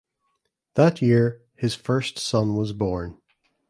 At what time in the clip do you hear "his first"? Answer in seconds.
1.53-2.17